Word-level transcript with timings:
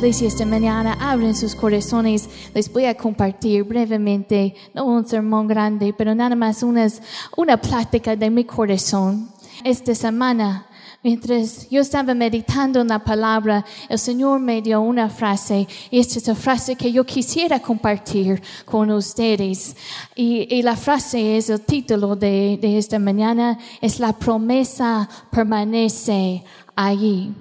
iglesia 0.00 0.28
esta 0.28 0.46
mañana 0.46 0.96
abren 0.98 1.34
sus 1.34 1.54
corazones. 1.54 2.26
Les 2.54 2.72
voy 2.72 2.86
a 2.86 2.96
compartir 2.96 3.64
brevemente, 3.64 4.54
no 4.72 4.86
un 4.86 5.06
sermón 5.06 5.46
grande, 5.46 5.92
pero 5.92 6.14
nada 6.14 6.34
más 6.34 6.62
unas, 6.62 7.02
una 7.36 7.58
plática 7.58 8.16
de 8.16 8.30
mi 8.30 8.44
corazón. 8.44 9.28
Esta 9.62 9.94
semana, 9.94 10.66
mientras 11.02 11.68
yo 11.68 11.82
estaba 11.82 12.14
meditando 12.14 12.80
en 12.80 12.88
la 12.88 13.04
palabra, 13.04 13.62
el 13.90 13.98
Señor 13.98 14.40
me 14.40 14.62
dio 14.62 14.80
una 14.80 15.10
frase, 15.10 15.68
y 15.90 15.98
esta 15.98 16.18
es 16.18 16.28
la 16.28 16.34
frase 16.34 16.76
que 16.76 16.90
yo 16.90 17.04
quisiera 17.04 17.60
compartir 17.60 18.40
con 18.64 18.90
ustedes. 18.90 19.76
Y, 20.16 20.48
y 20.48 20.62
la 20.62 20.76
frase 20.76 21.36
es 21.36 21.50
el 21.50 21.60
título 21.60 22.16
de, 22.16 22.58
de 22.58 22.78
esta 22.78 22.98
mañana, 22.98 23.58
es 23.82 24.00
la 24.00 24.14
promesa 24.14 25.06
permanece 25.30 26.42
allí. 26.74 27.34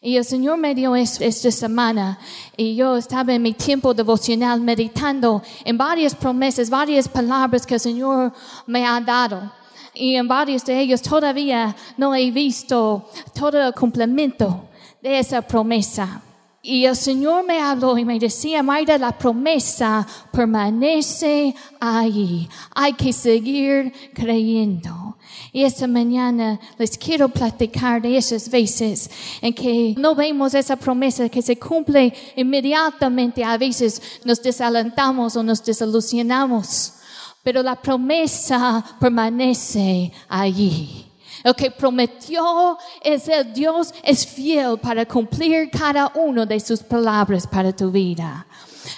Y 0.00 0.16
el 0.16 0.24
Señor 0.24 0.58
me 0.58 0.74
dio 0.74 0.94
es- 0.94 1.20
esta 1.20 1.50
semana 1.50 2.18
y 2.56 2.76
yo 2.76 2.96
estaba 2.96 3.34
en 3.34 3.42
mi 3.42 3.52
tiempo 3.52 3.92
devocional 3.94 4.60
meditando 4.60 5.42
en 5.64 5.76
varias 5.76 6.14
promesas, 6.14 6.70
varias 6.70 7.08
palabras 7.08 7.66
que 7.66 7.74
el 7.74 7.80
Señor 7.80 8.32
me 8.66 8.86
ha 8.86 9.00
dado. 9.00 9.50
Y 9.94 10.14
en 10.14 10.28
varios 10.28 10.64
de 10.64 10.78
ellos 10.78 11.02
todavía 11.02 11.74
no 11.96 12.14
he 12.14 12.30
visto 12.30 13.10
todo 13.34 13.60
el 13.60 13.74
complemento 13.74 14.68
de 15.02 15.18
esa 15.18 15.42
promesa. 15.42 16.22
Y 16.62 16.84
el 16.84 16.94
Señor 16.94 17.44
me 17.44 17.60
habló 17.60 17.98
y 17.98 18.04
me 18.04 18.18
decía, 18.20 18.62
Mayra, 18.62 18.98
la 18.98 19.16
promesa 19.16 20.06
permanece 20.30 21.54
ahí. 21.80 22.48
Hay 22.74 22.92
que 22.92 23.12
seguir 23.12 23.92
creyendo. 24.14 25.07
Y 25.52 25.64
esta 25.64 25.86
mañana 25.86 26.58
les 26.78 26.96
quiero 26.98 27.28
platicar 27.28 28.02
de 28.02 28.16
esas 28.16 28.50
veces 28.50 29.10
en 29.40 29.54
que 29.54 29.94
no 29.96 30.14
vemos 30.14 30.54
esa 30.54 30.76
promesa 30.76 31.28
que 31.28 31.42
se 31.42 31.58
cumple 31.58 32.12
inmediatamente. 32.36 33.42
A 33.44 33.56
veces 33.56 34.00
nos 34.24 34.42
desalentamos 34.42 35.36
o 35.36 35.42
nos 35.42 35.64
desilusionamos. 35.64 36.94
Pero 37.42 37.62
la 37.62 37.76
promesa 37.76 38.84
permanece 39.00 40.12
allí. 40.28 41.06
El 41.44 41.54
que 41.54 41.70
prometió 41.70 42.76
es 43.02 43.28
el 43.28 43.52
Dios, 43.52 43.94
es 44.02 44.26
fiel 44.26 44.78
para 44.78 45.06
cumplir 45.06 45.70
cada 45.70 46.12
uno 46.14 46.44
de 46.44 46.58
sus 46.60 46.82
palabras 46.82 47.46
para 47.46 47.74
tu 47.74 47.90
vida. 47.90 48.46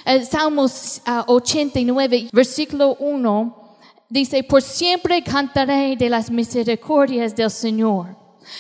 El 0.04 0.26
Salmos 0.26 1.02
ah, 1.04 1.24
89, 1.26 2.30
versículo 2.32 2.96
1, 2.98 3.69
dice, 4.10 4.42
por 4.42 4.60
siempre 4.60 5.22
cantaré 5.22 5.96
de 5.96 6.10
las 6.10 6.30
misericordias 6.30 7.34
del 7.34 7.50
Señor. 7.50 8.16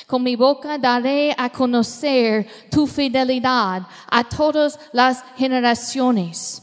Con 0.06 0.22
mi 0.22 0.36
boca 0.36 0.78
daré 0.78 1.34
a 1.36 1.50
conocer 1.50 2.46
tu 2.70 2.86
fidelidad 2.86 3.86
a 4.10 4.24
todas 4.28 4.78
las 4.92 5.24
generaciones. 5.36 6.62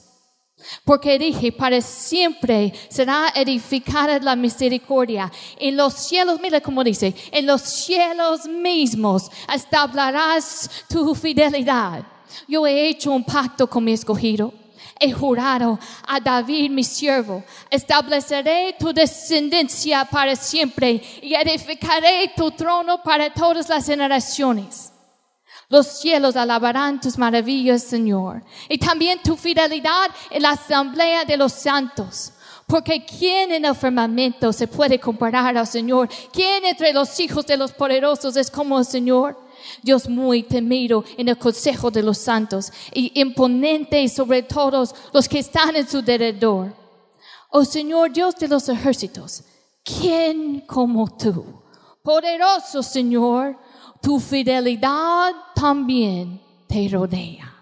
Porque 0.83 1.19
dije, 1.19 1.52
para 1.52 1.80
siempre 1.81 2.73
será 2.89 3.31
edificada 3.35 4.19
la 4.19 4.35
misericordia. 4.35 5.31
En 5.58 5.77
los 5.77 5.93
cielos, 5.93 6.39
mira 6.41 6.59
cómo 6.61 6.83
dice, 6.83 7.13
en 7.31 7.45
los 7.45 7.61
cielos 7.61 8.45
mismos 8.45 9.30
establecerás 9.53 10.69
tu 10.89 11.13
fidelidad. 11.15 12.03
Yo 12.47 12.65
he 12.67 12.88
hecho 12.88 13.11
un 13.11 13.23
pacto 13.23 13.67
con 13.67 13.83
mi 13.83 13.93
escogido. 13.93 14.53
He 14.99 15.11
jurado 15.11 15.79
a 16.07 16.19
David, 16.19 16.71
mi 16.71 16.83
siervo, 16.83 17.43
estableceré 17.69 18.75
tu 18.79 18.93
descendencia 18.93 20.05
para 20.05 20.35
siempre 20.35 21.01
y 21.21 21.35
edificaré 21.35 22.31
tu 22.35 22.51
trono 22.51 23.03
para 23.03 23.31
todas 23.31 23.69
las 23.69 23.85
generaciones. 23.85 24.93
Los 25.69 25.99
cielos 25.99 26.36
alabarán 26.36 27.02
tus 27.02 27.17
maravillas, 27.17 27.83
Señor, 27.83 28.43
y 28.69 28.77
también 28.77 29.19
tu 29.21 29.36
fidelidad 29.36 30.09
en 30.31 30.43
la 30.43 30.52
asamblea 30.52 31.25
de 31.25 31.36
los 31.36 31.52
santos. 31.52 32.33
Porque 32.65 33.05
¿quién 33.05 33.52
en 33.52 33.65
el 33.65 33.75
firmamento 33.75 34.52
se 34.52 34.67
puede 34.67 34.99
comparar 34.99 35.57
al 35.57 35.67
Señor? 35.67 36.09
¿Quién 36.33 36.65
entre 36.65 36.91
los 36.91 37.19
hijos 37.19 37.45
de 37.45 37.57
los 37.57 37.71
poderosos 37.71 38.36
es 38.36 38.49
como 38.49 38.80
el 38.80 38.86
Señor? 38.86 39.37
Dios 39.83 40.10
muy 40.10 40.43
temido 40.43 41.04
en 41.17 41.30
el 41.30 41.38
consejo 41.38 41.92
de 41.92 42.04
los 42.04 42.17
santos 42.17 42.71
y 42.93 43.20
imponente 43.20 44.08
sobre 44.10 44.43
todos 44.43 44.93
los 45.14 45.27
que 45.27 45.39
están 45.39 45.76
en 45.76 45.88
su 45.88 46.02
derredor. 46.02 46.73
Oh 47.49 47.64
Señor 47.64 48.11
Dios 48.11 48.36
de 48.36 48.48
los 48.48 48.67
ejércitos, 48.70 49.43
¿quién 49.83 50.61
como 50.61 51.08
tú? 51.17 51.45
Poderoso 52.04 52.83
Señor, 52.83 53.58
tu 54.02 54.20
fidelidad 54.20 55.33
también 55.55 56.42
te 56.67 56.87
rodea. 56.89 57.54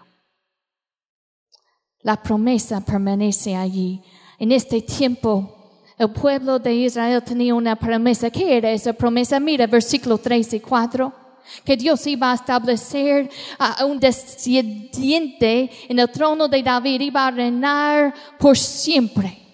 La 2.00 2.22
promesa 2.22 2.80
permanece 2.80 3.56
allí. 3.56 4.00
En 4.38 4.52
este 4.52 4.80
tiempo, 4.82 5.56
el 5.98 6.10
pueblo 6.12 6.58
de 6.58 6.74
Israel 6.74 7.22
tenía 7.24 7.54
una 7.54 7.74
promesa. 7.74 8.30
¿Qué 8.30 8.56
era 8.56 8.70
esa 8.70 8.92
promesa? 8.92 9.40
Mira, 9.40 9.66
versículo 9.66 10.18
3 10.18 10.54
y 10.54 10.60
4. 10.60 11.25
Que 11.64 11.76
Dios 11.76 12.06
iba 12.06 12.32
a 12.32 12.34
establecer 12.34 13.30
a 13.58 13.84
un 13.84 13.98
descendiente 13.98 15.70
en 15.88 15.98
el 15.98 16.10
trono 16.10 16.48
de 16.48 16.62
David, 16.62 17.00
iba 17.00 17.26
a 17.26 17.30
reinar 17.30 18.14
por 18.38 18.56
siempre. 18.56 19.46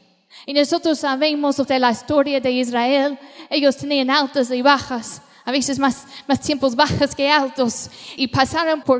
Y 0.46 0.52
nosotros 0.52 0.98
sabemos 0.98 1.56
de 1.56 1.78
la 1.78 1.90
historia 1.90 2.40
de 2.40 2.50
Israel. 2.50 3.18
Ellos 3.48 3.76
tenían 3.76 4.10
altas 4.10 4.50
y 4.50 4.60
bajas, 4.60 5.22
a 5.44 5.52
veces 5.52 5.78
más, 5.78 6.04
más 6.26 6.40
tiempos 6.40 6.74
bajas 6.74 7.14
que 7.14 7.30
altos, 7.30 7.90
y 8.16 8.26
pasaron 8.26 8.82
por 8.82 8.90